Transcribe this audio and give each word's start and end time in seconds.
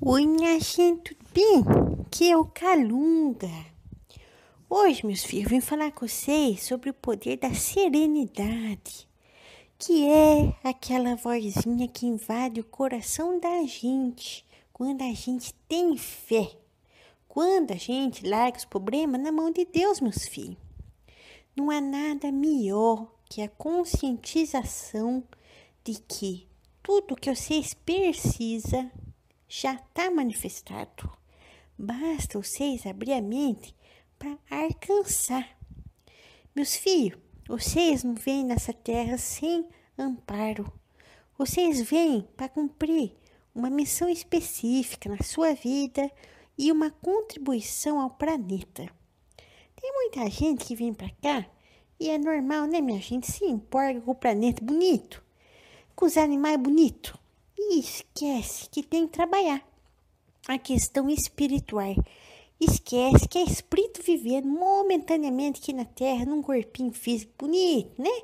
Oi, 0.00 0.26
minha 0.26 0.58
gente, 0.58 1.14
tudo 1.14 1.24
bem? 1.32 1.62
Que 2.10 2.28
é 2.28 2.36
o 2.36 2.44
Calunga. 2.44 3.48
Hoje, 4.68 5.06
meus 5.06 5.22
filhos, 5.22 5.48
vim 5.48 5.60
falar 5.60 5.92
com 5.92 6.06
vocês 6.06 6.64
sobre 6.64 6.90
o 6.90 6.94
poder 6.94 7.36
da 7.36 7.54
serenidade, 7.54 9.08
que 9.78 10.04
é 10.08 10.52
aquela 10.64 11.14
vozinha 11.14 11.86
que 11.86 12.06
invade 12.06 12.58
o 12.58 12.64
coração 12.64 13.38
da 13.38 13.62
gente 13.62 14.44
quando 14.72 15.02
a 15.02 15.14
gente 15.14 15.54
tem 15.68 15.96
fé, 15.96 16.50
quando 17.28 17.70
a 17.70 17.76
gente 17.76 18.26
larga 18.26 18.58
os 18.58 18.64
problemas 18.64 19.20
na 19.20 19.30
mão 19.30 19.52
de 19.52 19.64
Deus, 19.64 20.00
meus 20.00 20.26
filhos. 20.26 20.58
Não 21.54 21.70
há 21.70 21.80
nada 21.80 22.32
melhor 22.32 23.06
que 23.30 23.40
a 23.40 23.48
conscientização 23.48 25.22
de 25.84 25.94
que 26.00 26.48
tudo 26.82 27.14
que 27.14 27.32
vocês 27.32 27.74
precisam 27.74 28.90
já 29.56 29.74
está 29.74 30.10
manifestado. 30.10 31.08
Basta 31.78 32.40
vocês 32.40 32.84
abrir 32.84 33.12
a 33.12 33.22
mente 33.22 33.72
para 34.18 34.36
alcançar. 34.50 35.48
Meus 36.56 36.74
filhos, 36.74 37.20
vocês 37.46 38.02
não 38.02 38.16
vêm 38.16 38.44
nessa 38.44 38.72
terra 38.72 39.16
sem 39.16 39.64
amparo. 39.96 40.72
Vocês 41.38 41.80
vêm 41.82 42.26
para 42.36 42.48
cumprir 42.48 43.14
uma 43.54 43.70
missão 43.70 44.08
específica 44.08 45.08
na 45.08 45.22
sua 45.22 45.54
vida 45.54 46.10
e 46.58 46.72
uma 46.72 46.90
contribuição 46.90 48.00
ao 48.00 48.10
planeta. 48.10 48.90
Tem 49.80 49.92
muita 49.92 50.28
gente 50.30 50.64
que 50.64 50.74
vem 50.74 50.92
para 50.92 51.10
cá 51.22 51.46
e 52.00 52.10
é 52.10 52.18
normal, 52.18 52.66
né, 52.66 52.80
minha 52.80 53.00
gente? 53.00 53.30
Se 53.30 53.44
importa 53.44 54.00
com 54.00 54.10
o 54.10 54.16
planeta 54.16 54.64
bonito, 54.64 55.22
com 55.94 56.06
os 56.06 56.16
animais 56.16 56.56
bonitos 56.56 57.23
e 57.56 57.78
esquece 57.78 58.68
que 58.68 58.82
tem 58.82 59.06
que 59.06 59.12
trabalhar 59.12 59.62
a 60.46 60.58
questão 60.58 61.08
espiritual. 61.08 61.94
Esquece 62.60 63.28
que 63.28 63.38
é 63.38 63.42
espírito 63.42 64.02
vivendo 64.02 64.46
momentaneamente 64.46 65.60
aqui 65.60 65.72
na 65.72 65.84
terra, 65.84 66.24
num 66.24 66.42
corpinho 66.42 66.92
físico 66.92 67.32
bonito, 67.38 68.00
né? 68.00 68.22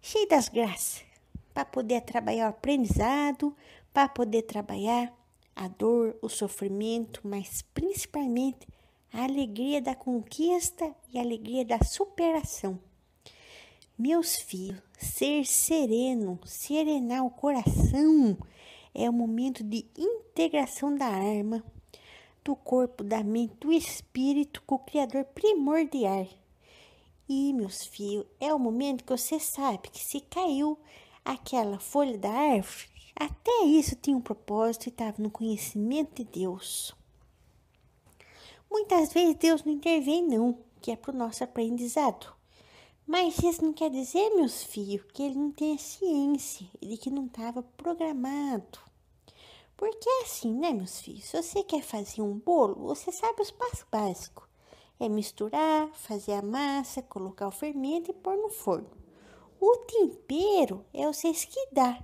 Cheio 0.00 0.28
das 0.28 0.48
graças, 0.48 1.04
para 1.52 1.64
poder 1.64 2.02
trabalhar 2.02 2.46
o 2.46 2.50
aprendizado, 2.50 3.56
para 3.92 4.08
poder 4.08 4.42
trabalhar 4.42 5.12
a 5.54 5.68
dor, 5.68 6.16
o 6.20 6.28
sofrimento, 6.28 7.20
mas 7.24 7.62
principalmente 7.74 8.68
a 9.12 9.24
alegria 9.24 9.80
da 9.80 9.94
conquista 9.94 10.94
e 11.12 11.18
a 11.18 11.22
alegria 11.22 11.64
da 11.64 11.82
superação. 11.82 12.78
Meus 13.98 14.36
filhos, 14.36 14.82
ser 14.96 15.44
sereno, 15.44 16.38
serenar 16.44 17.24
o 17.24 17.30
coração, 17.30 18.36
é 18.94 19.08
o 19.08 19.12
momento 19.12 19.62
de 19.62 19.86
integração 19.96 20.96
da 20.96 21.06
alma, 21.06 21.62
do 22.42 22.56
corpo, 22.56 23.04
da 23.04 23.22
mente, 23.22 23.54
do 23.60 23.72
espírito 23.72 24.62
com 24.66 24.76
o 24.76 24.78
Criador 24.78 25.24
primordial. 25.24 26.26
E, 27.28 27.52
meus 27.52 27.84
filhos, 27.84 28.26
é 28.40 28.54
o 28.54 28.58
momento 28.58 29.04
que 29.04 29.10
você 29.10 29.40
sabe 29.40 29.90
que 29.90 29.98
se 29.98 30.20
caiu 30.20 30.78
aquela 31.24 31.78
folha 31.80 32.16
da 32.16 32.30
árvore, 32.30 32.88
até 33.16 33.64
isso 33.64 33.96
tinha 33.96 34.16
um 34.16 34.20
propósito 34.20 34.86
e 34.86 34.90
estava 34.90 35.20
no 35.22 35.30
conhecimento 35.30 36.22
de 36.22 36.24
Deus. 36.24 36.94
Muitas 38.70 39.12
vezes 39.12 39.34
Deus 39.36 39.64
não 39.64 39.72
intervém, 39.72 40.22
não, 40.22 40.58
que 40.80 40.90
é 40.90 40.96
para 40.96 41.14
o 41.14 41.18
nosso 41.18 41.42
aprendizado. 41.42 42.35
Mas 43.06 43.38
isso 43.38 43.64
não 43.64 43.72
quer 43.72 43.88
dizer, 43.88 44.30
meus 44.30 44.64
filhos, 44.64 45.06
que 45.14 45.22
ele 45.22 45.36
não 45.36 45.52
tem 45.52 45.78
ciência 45.78 46.66
de 46.82 46.96
que 46.96 47.08
não 47.08 47.26
estava 47.26 47.62
programado. 47.62 48.80
Porque 49.76 50.08
é 50.08 50.22
assim, 50.22 50.52
né, 50.52 50.72
meus 50.72 51.00
filhos? 51.00 51.24
Se 51.24 51.40
você 51.40 51.62
quer 51.62 51.82
fazer 51.82 52.22
um 52.22 52.36
bolo, 52.36 52.74
você 52.74 53.12
sabe 53.12 53.42
os 53.42 53.52
passos 53.52 53.84
básicos. 53.92 54.44
É 54.98 55.08
misturar, 55.08 55.88
fazer 55.92 56.32
a 56.32 56.42
massa, 56.42 57.02
colocar 57.02 57.46
o 57.46 57.52
fermento 57.52 58.10
e 58.10 58.14
pôr 58.14 58.36
no 58.36 58.48
forno. 58.48 58.90
O 59.60 59.76
tempero 59.78 60.84
é 60.92 61.06
vocês 61.06 61.44
que 61.44 61.68
dá. 61.70 62.02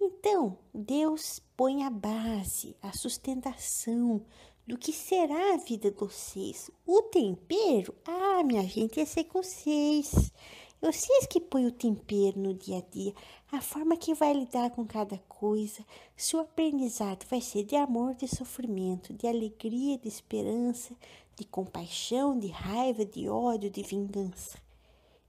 Então, 0.00 0.58
Deus 0.72 1.40
põe 1.56 1.84
a 1.84 1.90
base, 1.90 2.76
a 2.82 2.92
sustentação 2.92 4.24
do 4.66 4.78
que 4.78 4.92
será 4.92 5.54
a 5.54 5.58
vida 5.58 5.90
de 5.90 5.96
vocês. 5.96 6.70
O 6.86 7.02
tempero, 7.02 7.94
ah, 8.06 8.42
minha 8.42 8.62
gente, 8.62 8.98
esse 8.98 9.20
é 9.20 9.24
com 9.24 9.42
vocês. 9.42 10.32
Vocês 10.80 11.26
que 11.26 11.40
põem 11.40 11.66
o 11.66 11.72
tempero 11.72 12.38
no 12.38 12.52
dia 12.52 12.78
a 12.78 12.80
dia, 12.82 13.14
a 13.50 13.60
forma 13.60 13.96
que 13.96 14.12
vai 14.14 14.34
lidar 14.34 14.70
com 14.70 14.84
cada 14.84 15.16
coisa. 15.28 15.84
Seu 16.16 16.40
aprendizado 16.40 17.24
vai 17.28 17.40
ser 17.40 17.64
de 17.64 17.76
amor, 17.76 18.14
de 18.14 18.28
sofrimento, 18.28 19.12
de 19.14 19.26
alegria, 19.26 19.96
de 19.96 20.08
esperança, 20.08 20.94
de 21.36 21.44
compaixão, 21.46 22.38
de 22.38 22.48
raiva, 22.48 23.04
de 23.04 23.28
ódio, 23.28 23.70
de 23.70 23.82
vingança. 23.82 24.58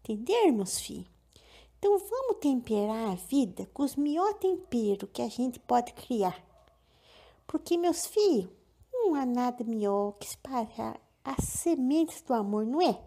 Entenderam, 0.04 0.54
meus 0.54 0.80
filhos? 0.80 1.08
Então 1.80 1.98
vamos 2.00 2.38
temperar 2.42 3.12
a 3.12 3.16
vida 3.16 3.70
com 3.74 3.84
os 3.84 3.96
melhores 3.96 4.38
temperos 4.40 5.10
que 5.14 5.22
a 5.22 5.30
gente 5.30 5.60
pode 5.60 5.94
criar. 5.94 6.44
Porque, 7.48 7.78
meus 7.78 8.06
filhos, 8.06 8.50
não 9.06 9.16
há 9.16 9.26
nada 9.26 9.64
melhor 9.64 10.14
que 10.14 10.26
espalhar 10.26 11.00
as 11.24 11.44
sementes 11.46 12.22
do 12.22 12.34
amor, 12.34 12.66
não 12.66 12.82
é? 12.82 13.00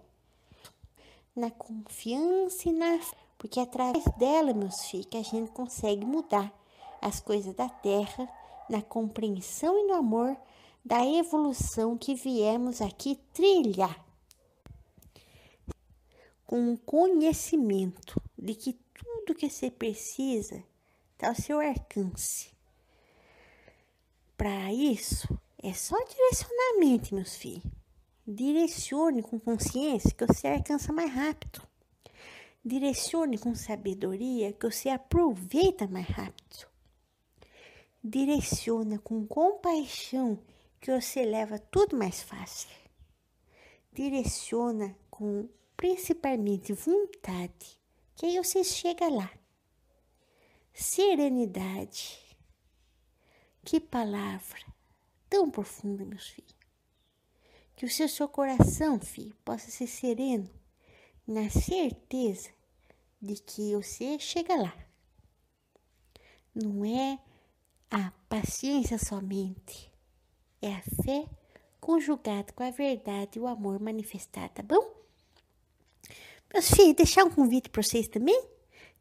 na 1.39 1.51
confiança 1.51 2.69
e 2.69 2.73
na 2.73 2.99
porque 3.39 3.61
através 3.61 4.05
dela, 4.17 4.53
meus 4.53 4.85
filhos, 4.87 5.07
que 5.07 5.17
a 5.17 5.23
gente 5.23 5.53
consegue 5.53 6.05
mudar 6.05 6.53
as 7.01 7.21
coisas 7.21 7.55
da 7.55 7.69
terra, 7.69 8.29
na 8.69 8.83
compreensão 8.83 9.79
e 9.79 9.87
no 9.87 9.95
amor 9.95 10.37
da 10.85 11.07
evolução 11.07 11.97
que 11.97 12.17
viemos 12.17 12.83
aqui 12.83 13.15
trilhar. 13.33 14.05
Com 16.45 16.73
o 16.73 16.79
conhecimento 16.79 18.21
de 18.37 18.57
que 18.57 18.73
tudo 18.73 19.37
que 19.37 19.49
você 19.49 19.71
precisa 19.71 20.65
está 21.13 21.29
ao 21.29 21.35
seu 21.37 21.61
alcance. 21.61 22.51
Para 24.37 24.73
isso, 24.73 25.29
é 25.63 25.75
só 25.75 25.97
direcionamento, 26.05 27.15
meus 27.15 27.35
filhos. 27.35 27.65
Direcione 28.27 29.23
com 29.23 29.41
consciência 29.41 30.15
que 30.15 30.27
você 30.27 30.47
alcança 30.47 30.93
mais 30.93 31.13
rápido. 31.13 31.67
Direcione 32.65 33.39
com 33.39 33.55
sabedoria 33.55 34.53
que 34.53 34.71
você 34.71 34.89
aproveita 34.89 35.89
mais 35.89 36.07
rápido. 36.07 36.69
Direciona 38.05 38.99
com 38.99 39.27
compaixão 39.27 40.39
que 40.81 40.93
você 40.93 41.25
leva 41.25 41.59
tudo 41.59 41.97
mais 41.97 42.23
fácil. 42.23 42.69
Direciona 43.93 44.97
com 45.11 45.49
principalmente 45.77 46.73
vontade, 46.73 47.81
que 48.15 48.27
aí 48.27 48.37
você 48.37 48.63
chega 48.63 49.09
lá. 49.09 49.31
Serenidade. 50.73 52.19
Que 53.65 53.81
palavra 53.81 54.78
tão 55.29 55.51
profunda, 55.51 56.05
meus 56.05 56.29
filhos. 56.29 56.57
Que 57.77 57.85
o 57.85 57.91
seu, 57.91 58.09
seu 58.09 58.29
coração, 58.29 58.99
filho, 58.99 59.37
possa 59.45 59.71
ser 59.71 59.87
sereno, 59.87 60.51
na 61.27 61.49
certeza 61.49 62.51
de 63.21 63.35
que 63.37 63.75
você 63.75 64.19
chega 64.19 64.55
lá. 64.57 64.77
Não 66.55 66.85
é 66.85 67.19
a 67.91 68.11
paciência 68.29 68.99
somente, 68.99 69.93
é 70.61 70.73
a 70.73 70.83
fé 71.05 71.29
conjugada 71.81 72.53
com 72.53 72.63
a 72.63 72.71
verdade 72.71 73.39
e 73.39 73.41
o 73.41 73.47
amor 73.47 73.79
manifestado, 73.81 74.55
tá 74.55 74.63
bom? 74.63 74.99
Meus 76.53 76.69
filhos, 76.71 76.97
deixar 76.97 77.25
um 77.25 77.31
convite 77.31 77.71
para 77.71 77.83
vocês 77.83 78.09
também, 78.09 78.43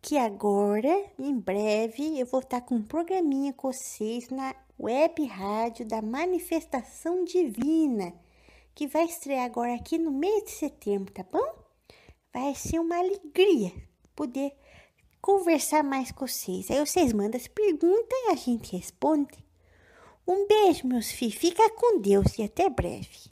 que 0.02 0.18
agora, 0.18 1.06
em 1.19 1.38
breve, 1.38 2.19
eu 2.19 2.25
vou 2.25 2.40
estar 2.40 2.62
com 2.62 2.75
um 2.75 2.84
programinha 2.84 3.53
com 3.53 3.72
vocês 3.72 4.30
na 4.30 4.56
web 4.80 5.26
rádio 5.26 5.85
da 5.85 6.02
Manifestação 6.02 7.23
Divina 7.23 8.14
que 8.78 8.85
vai 8.85 9.05
estrear 9.05 9.44
agora 9.44 9.73
aqui 9.73 9.97
no 9.97 10.11
mês 10.11 10.44
de 10.44 10.52
setembro, 10.52 11.11
tá 11.11 11.26
bom? 11.32 11.52
Vai 12.32 12.53
ser 12.53 12.78
uma 12.78 12.99
alegria 12.99 13.72
poder 14.16 14.53
conversar 15.20 15.84
mais 15.84 16.11
com 16.11 16.28
vocês. 16.28 16.70
Aí 16.70 16.79
vocês 16.85 17.11
mandam 17.11 17.41
as 17.41 17.47
perguntas 17.47 18.08
e 18.11 18.29
a 18.29 18.35
gente 18.35 18.78
responde. 18.78 19.43
Um 20.28 20.46
beijo, 20.46 20.85
meus 20.85 21.09
filhos. 21.09 21.34
Fica 21.34 21.67
com 21.72 22.00
Deus 22.00 22.38
e 22.38 22.43
até 22.43 22.70
breve. 22.70 23.32